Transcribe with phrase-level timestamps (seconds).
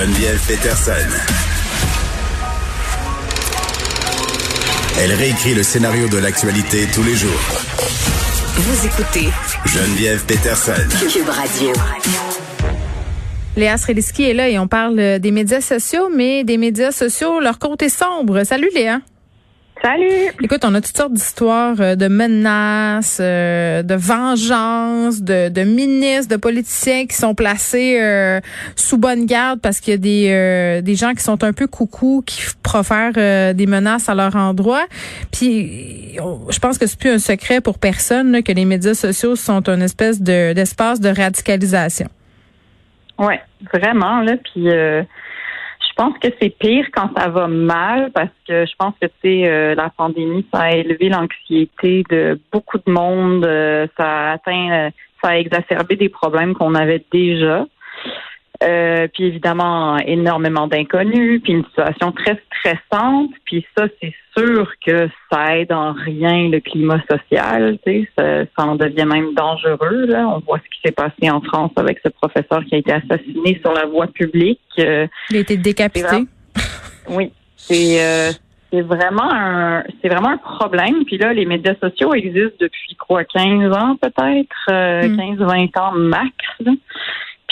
[0.00, 0.92] Geneviève Peterson.
[4.98, 7.30] Elle réécrit le scénario de l'actualité tous les jours.
[8.54, 9.28] Vous écoutez
[9.66, 10.72] Geneviève Peterson.
[11.00, 11.72] Cube Radio.
[13.58, 17.58] Léa Sreliski est là et on parle des médias sociaux, mais des médias sociaux, leur
[17.58, 18.42] compte est sombre.
[18.44, 19.00] Salut Léa.
[19.82, 20.30] Salut.
[20.42, 26.34] Écoute, on a toutes sortes d'histoires euh, de menaces, euh, de vengeance, de, de, ministres,
[26.34, 28.40] de politiciens qui sont placés euh,
[28.76, 32.22] sous bonne garde parce qu'il y a des, des gens qui sont un peu coucou,
[32.26, 34.84] qui profèrent des menaces à leur endroit.
[35.32, 39.66] Puis, je pense que c'est plus un secret pour personne que les médias sociaux sont
[39.68, 42.08] une espèce de d'espace de radicalisation.
[43.18, 43.40] Ouais,
[43.72, 44.34] vraiment là.
[44.36, 45.04] Puis je
[46.00, 49.74] pense que c'est pire quand ça va mal parce que je pense que tu euh,
[49.74, 54.90] la pandémie ça a élevé l'anxiété de beaucoup de monde, euh, ça a atteint, euh,
[55.22, 57.66] ça a exacerbé des problèmes qu'on avait déjà.
[58.62, 63.30] Euh, puis évidemment, énormément d'inconnus, puis une situation très stressante.
[63.46, 67.78] Puis ça, c'est sûr que ça aide en rien le climat social.
[67.86, 70.04] Tu sais, ça, en devient même dangereux.
[70.06, 70.28] Là.
[70.28, 73.58] On voit ce qui s'est passé en France avec ce professeur qui a été assassiné
[73.62, 74.60] sur la voie publique.
[74.78, 76.26] Euh, Il a été décapité.
[77.08, 78.30] Oui, c'est euh,
[78.70, 81.04] c'est vraiment un c'est vraiment un problème.
[81.06, 85.80] Puis là, les médias sociaux existent depuis quoi, 15 ans peut-être, 15-20 mm.
[85.80, 86.30] ans max.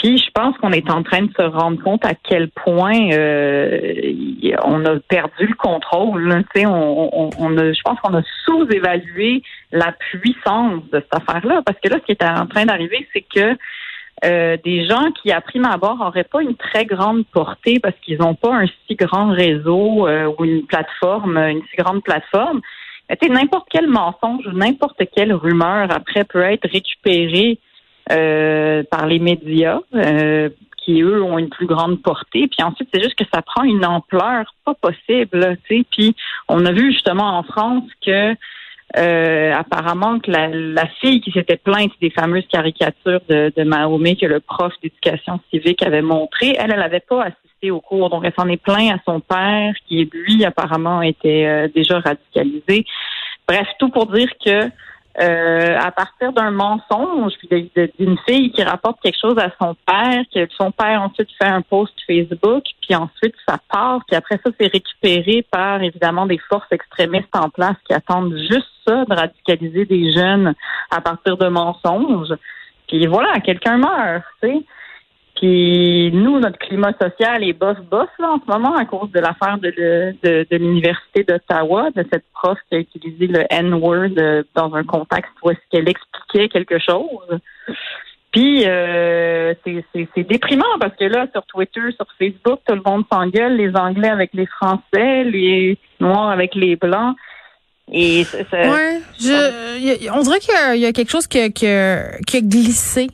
[0.01, 4.13] Puis je pense qu'on est en train de se rendre compte à quel point euh,
[4.63, 6.43] on a perdu le contrôle.
[6.53, 11.61] Tu sais, on, on, a, je pense qu'on a sous-évalué la puissance de cette affaire-là.
[11.65, 13.57] Parce que là, ce qui est en train d'arriver, c'est que
[14.23, 18.19] euh, des gens qui, à prime abord, n'auraient pas une très grande portée parce qu'ils
[18.19, 22.61] n'ont pas un si grand réseau euh, ou une plateforme, une si grande plateforme.
[23.27, 27.68] N'importe quel mensonge ou n'importe quelle rumeur après peut être récupéré euh,
[28.09, 30.49] par les médias, euh,
[30.83, 32.47] qui eux ont une plus grande portée.
[32.47, 35.57] Puis ensuite, c'est juste que ça prend une ampleur pas possible.
[35.67, 35.85] Sais.
[35.91, 36.15] Puis
[36.47, 38.35] on a vu justement en France que
[38.97, 44.15] euh, apparemment que la, la fille qui s'était plainte des fameuses caricatures de, de Mahomet
[44.15, 48.23] que le prof d'éducation civique avait montré, elle, elle n'avait pas assisté au cours, donc
[48.25, 52.83] elle s'en est plaint à son père, qui lui apparemment était déjà radicalisé.
[53.47, 54.71] Bref, tout pour dire que
[55.21, 60.47] euh, à partir d'un mensonge d'une fille qui rapporte quelque chose à son père, que
[60.57, 64.71] son père ensuite fait un post Facebook, puis ensuite ça part, puis après ça c'est
[64.71, 70.13] récupéré par évidemment des forces extrémistes en place qui attendent juste ça de radicaliser des
[70.13, 70.53] jeunes
[70.89, 72.33] à partir de mensonges.
[72.87, 74.65] Puis voilà, quelqu'un meurt, tu sais.
[75.39, 79.57] Puis nous, notre climat social est bof-bof là, en ce moment à cause de l'affaire
[79.57, 85.31] de, l'Université d'Ottawa, de cette prof qui a utilisé le N-word euh, dans un contexte
[85.41, 87.39] où est-ce qu'elle expliquait quelque chose.
[88.33, 93.55] Puis euh, c'est déprimant parce que là, sur Twitter, sur Facebook, tout le monde s'engueule,
[93.55, 97.15] les Anglais avec les Français, les Noirs avec les Blancs.
[97.91, 101.65] Et ouais, je, on dirait qu'il y, a quelque chose qui qui
[102.27, 103.07] qui a glissé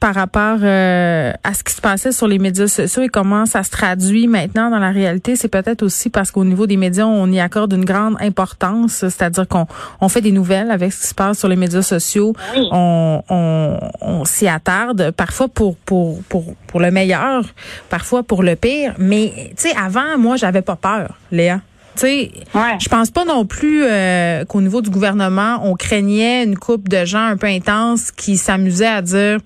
[0.00, 3.62] par rapport euh, à ce qui se passait sur les médias sociaux et comment ça
[3.62, 7.30] se traduit maintenant dans la réalité, c'est peut-être aussi parce qu'au niveau des médias, on
[7.30, 9.66] y accorde une grande importance, c'est-à-dire qu'on
[10.00, 12.34] on fait des nouvelles avec ce qui se passe sur les médias sociaux,
[12.72, 17.44] on, on, on s'y attarde, parfois pour, pour, pour, pour le meilleur,
[17.90, 21.60] parfois pour le pire, mais tu sais, avant, moi, j'avais pas peur, Léa.
[22.00, 26.56] Tu sais, je pense pas non plus euh, qu'au niveau du gouvernement, on craignait une
[26.56, 29.38] coupe de gens un peu intenses qui s'amusaient à dire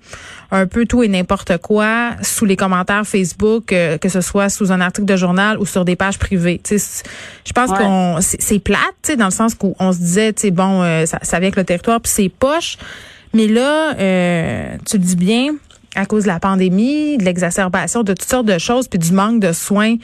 [0.51, 4.71] un peu tout et n'importe quoi sous les commentaires Facebook, euh, que ce soit sous
[4.71, 6.61] un article de journal ou sur des pages privées.
[6.63, 7.03] Tu sais,
[7.45, 10.43] je pense qu'on c'est plate, tu sais, dans le sens où on se disait, tu
[10.43, 12.77] sais, bon, euh, ça, ça vient avec le territoire puis c'est poche.
[13.33, 15.55] Mais là, tu le dis bien,
[15.95, 19.39] à cause de la pandémie, de l'exacerbation de toutes sortes de choses, puis du manque
[19.39, 19.95] de soins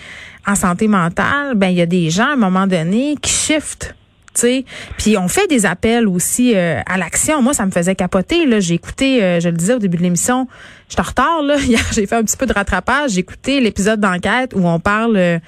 [0.47, 3.95] en santé mentale, ben il y a des gens à un moment donné qui shiftent.
[4.33, 4.65] sais.
[4.97, 7.41] Puis on fait des appels aussi euh, à l'action.
[7.41, 8.45] Moi, ça me faisait capoter.
[8.45, 10.47] Là, j'ai écouté, euh, je le disais au début de l'émission,
[10.89, 11.41] j'étais en retard.
[11.43, 11.57] Là.
[11.59, 13.11] Hier, j'ai fait un petit peu de rattrapage.
[13.11, 15.39] J'ai écouté l'épisode d'enquête où on parle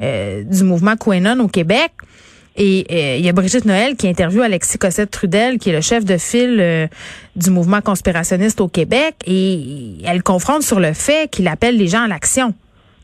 [0.00, 1.92] euh, du mouvement Quenon au Québec.
[2.60, 6.04] Et euh, il y a Brigitte Noël qui interviewe Alexis Cossette-Trudel, qui est le chef
[6.04, 6.88] de file euh,
[7.36, 12.02] du mouvement conspirationniste au Québec, et elle confronte sur le fait qu'il appelle les gens
[12.02, 12.48] à l'action.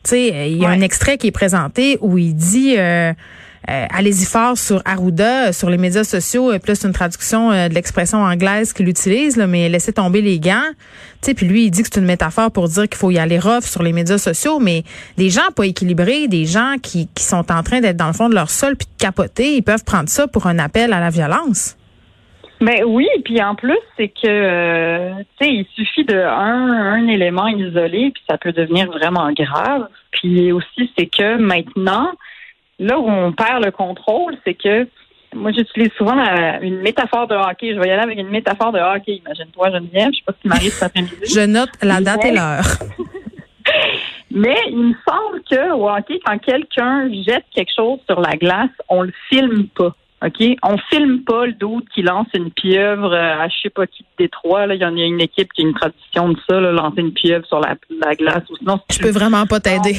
[0.03, 2.75] Tu sais, il y a un extrait qui est présenté où il dit...
[2.77, 3.13] Euh,
[3.67, 8.19] allez-y fort sur Arruda, euh, sur les médias sociaux, euh, plus une traduction de l'expression
[8.19, 10.71] anglaise qu'il utilise, mais laissez tomber les gants.
[11.21, 13.17] Tu sais, puis lui, il dit que c'est une métaphore pour dire qu'il faut y
[13.17, 14.83] aller rough sur les médias sociaux, mais
[15.17, 18.35] des gens pas équilibrés, des gens qui, sont en train d'être dans le fond de
[18.35, 21.75] leur sol puis de capoter, ils peuvent prendre ça pour un appel à la violence.
[22.61, 27.47] Mais oui, puis en plus, c'est que tu sais, il suffit de un, un élément
[27.47, 29.87] isolé, puis ça peut devenir vraiment grave.
[30.11, 32.11] Puis aussi, c'est que maintenant,
[32.79, 34.87] là où on perd le contrôle, c'est que
[35.35, 36.15] moi, j'utilise souvent
[36.61, 37.73] une métaphore de hockey.
[37.73, 39.21] Je vais y aller avec une métaphore de hockey.
[39.25, 40.09] Imagine-toi, Geneviève.
[40.11, 41.15] Je sais pas ce qui m'arrive cet après-midi.
[41.25, 42.65] Je note la date et l'heure.
[44.31, 48.69] Mais il me semble que au hockey, quand quelqu'un jette quelque chose sur la glace,
[48.89, 49.95] on le filme pas.
[50.23, 50.57] OK?
[50.63, 54.03] On filme pas le doute qui lance une pieuvre euh, à je sais pas qui
[54.03, 54.65] de Détroit.
[54.65, 54.75] Là.
[54.75, 57.11] Il y en a une équipe qui a une tradition de ça, là, lancer une
[57.11, 57.75] pieuvre sur la,
[58.15, 58.43] glace.
[58.49, 59.95] Ou sinon, je peux vraiment pas t'aider.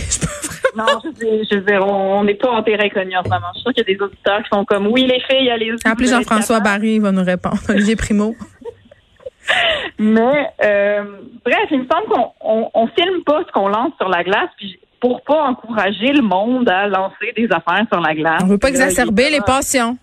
[0.77, 3.47] Non, je veux, on n'est pas en terrain connu en ce moment.
[3.53, 5.95] Je suis sûre qu'il y a des auditeurs qui sont comme oui, les filles, allez-y.
[5.95, 7.59] plus Jean-François Barry va nous répondre.
[7.69, 8.35] Olivier Primo.
[9.99, 11.05] Mais euh,
[11.45, 14.79] bref, il me semble qu'on on, filme pas ce qu'on lance sur la glace, puis
[15.01, 18.43] pour pas encourager le monde à lancer des affaires sur la glace.
[18.43, 19.97] On veut pas exacerber les passions.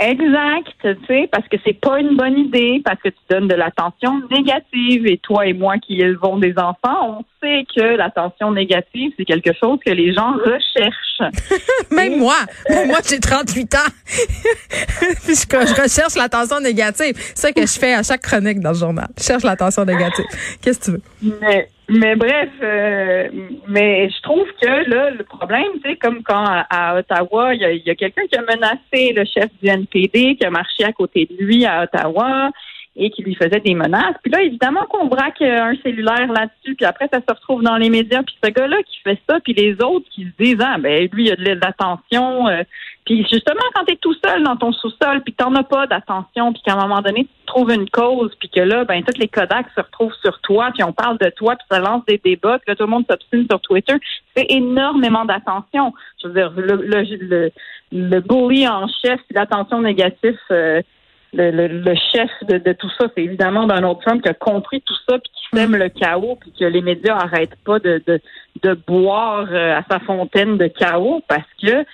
[0.00, 3.54] Exact, tu sais, parce que c'est pas une bonne idée, parce que tu donnes de
[3.54, 5.06] l'attention négative.
[5.06, 9.52] Et toi et moi qui élevons des enfants, on sait que l'attention négative, c'est quelque
[9.52, 11.34] chose que les gens recherchent.
[11.90, 12.36] même moi,
[12.70, 13.78] même moi j'ai 38 ans.
[15.24, 17.14] Puisque je recherche l'attention négative.
[17.34, 19.08] C'est ça que je fais à chaque chronique dans le journal.
[19.18, 20.24] Je cherche l'attention négative.
[20.62, 21.38] Qu'est-ce que tu veux?
[21.40, 23.28] Mais mais bref, euh,
[23.68, 27.94] mais je trouve que là, le problème, c'est comme quand à, Ottawa, il y a,
[27.94, 31.64] quelqu'un qui a menacé le chef du NPD, qui a marché à côté de lui
[31.66, 32.50] à Ottawa
[32.94, 34.16] et qui lui faisait des menaces.
[34.22, 37.88] Puis là, évidemment qu'on braque un cellulaire là-dessus, puis après, ça se retrouve dans les
[37.88, 38.22] médias.
[38.22, 41.26] Puis ce gars-là qui fait ça, puis les autres qui se disent, ah, ben lui,
[41.26, 42.48] il a de l'attention.
[42.48, 42.62] Euh,
[43.06, 46.52] puis justement, quand tu es tout seul dans ton sous-sol, puis t'en as pas d'attention,
[46.52, 49.28] puis qu'à un moment donné, tu trouves une cause, puis que là, ben toutes les
[49.28, 52.58] Kodaks se retrouvent sur toi, puis on parle de toi, puis ça lance des débats,
[52.58, 53.94] puis là, tout le monde s'obstine sur Twitter.
[54.36, 55.94] C'est énormément d'attention.
[56.22, 57.50] Je veux dire, le, le,
[57.90, 60.38] le, bully en chef, l'attention négative...
[60.50, 60.82] Euh,
[61.32, 65.32] le, chef de, tout ça, c'est évidemment Donald Trump qui a compris tout ça, puis
[65.34, 68.20] qui sème le chaos, puis que les médias n'arrêtent pas de, de,
[68.62, 71.84] de boire euh, à sa fontaine de chaos parce que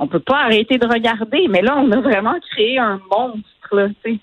[0.00, 1.48] on peut pas arrêter de regarder.
[1.48, 3.48] Mais là, on a vraiment créé un monstre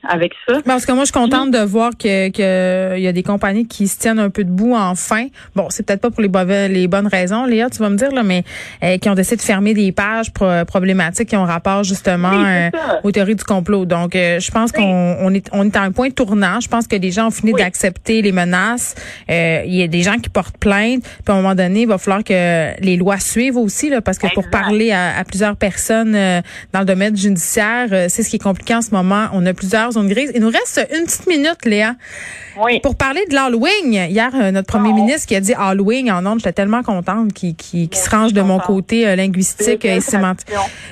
[0.08, 0.62] avec ça.
[0.66, 3.88] Parce que moi, je suis contente de voir que qu'il y a des compagnies qui
[3.88, 5.28] se tiennent un peu debout enfin.
[5.56, 8.24] Bon, c'est peut-être pas pour les, les bonnes raisons, Léa, tu vas me dire, là,
[8.24, 8.44] mais
[8.84, 10.32] euh, qui ont décidé de fermer des pages
[10.68, 12.70] problématiques qui ont rapport justement euh,
[13.04, 13.86] aux théories du complot.
[13.86, 16.60] Donc, euh, je pense qu'on on est, on est à un point tournant.
[16.60, 18.96] Je pense que les gens ont fini d'accepter les menaces.
[19.30, 21.04] Il y a des gens qui portent plainte.
[21.04, 24.18] Puis à un moment donné, il va falloir que les lois suivent aussi, là, parce
[24.18, 26.14] que pour parler à, à plusieurs personnes
[26.74, 29.92] dans le domaine judiciaire, c'est ce qui est compliqué en ce moment on a plusieurs
[29.92, 30.32] zones grises.
[30.34, 31.96] Il nous reste une petite minute, Léa.
[32.64, 32.80] Oui.
[32.80, 34.96] Pour parler de l'Halloween, hier, euh, notre premier oh.
[34.96, 38.60] ministre qui a dit Halloween en ondes, j'étais tellement contente qu'il se range de mon
[38.60, 40.48] côté euh, linguistique et sémantique.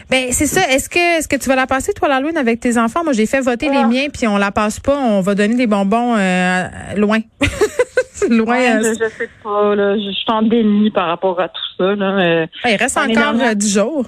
[0.09, 0.61] Ben, c'est ça.
[0.69, 3.03] Est-ce que, est-ce que tu vas la passer, toi, l'Halloween avec tes enfants?
[3.03, 3.87] Moi, j'ai fait voter les ah.
[3.87, 4.97] miens, puis on la passe pas.
[4.97, 6.67] On va donner des bonbons euh,
[6.97, 7.19] loin.
[8.29, 8.81] loin.
[8.81, 9.95] je, sais pas, là.
[9.95, 12.45] Je, suis en déni par rapport à tout ça, là.
[12.65, 14.05] il reste encore dix jours.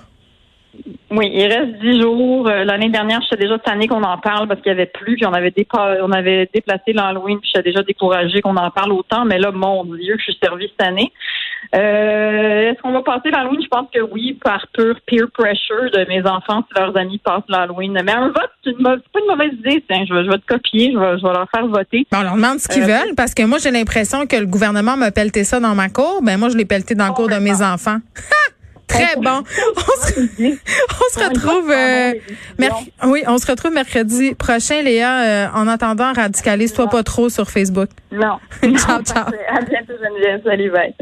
[1.12, 2.48] Oui, il reste dix jours.
[2.48, 5.16] Euh, l'année dernière, j'étais déjà cette année qu'on en parle parce qu'il y avait plus,
[5.16, 5.54] puis on avait
[6.02, 9.24] on avait déplacé l'Halloween, puis j'étais déjà découragée qu'on en parle autant.
[9.26, 11.12] Mais là, mon Dieu, je suis servie cette année.
[11.74, 13.62] Euh, est-ce qu'on va passer l'Halloween?
[13.62, 17.44] Je pense que oui, par pur peer pressure de mes enfants si leurs amis passent
[17.50, 18.00] l'Halloween.
[18.04, 19.84] Mais un vote, c'est, pas une mauvaise idée.
[19.90, 22.06] je, vais, te copier, je vais, leur faire voter.
[22.14, 24.98] on leur demande ce qu'ils euh, veulent parce que moi, j'ai l'impression que le gouvernement
[24.98, 26.22] m'a pelleté ça dans ma cour.
[26.24, 27.98] Ben moi, je l'ai pelleté dans la cour de mes enfants.
[28.88, 29.44] Très bon.
[29.78, 32.14] On se, retrouve euh,
[33.06, 35.22] oui, on se retrouve mercredi prochain, Léa.
[35.22, 37.90] Euh, en attendant, radicalise-toi pas trop sur Facebook.
[38.12, 38.38] Non.
[38.78, 39.26] ciao, ciao.
[39.50, 40.42] À bientôt, Geneviève.
[40.44, 40.94] Salut, bye.